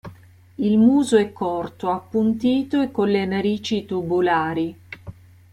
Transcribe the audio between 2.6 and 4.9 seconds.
e con le narici tubulari.